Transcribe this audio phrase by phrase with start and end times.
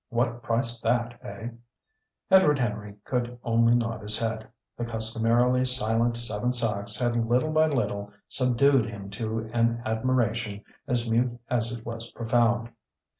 [0.09, 1.49] What price that, eh?"
[2.31, 4.47] Edward Henry could only nod his head.
[4.75, 11.07] The customarily silent Seven Sachs had little by little subdued him to an admiration as
[11.07, 12.69] mute as it was profound.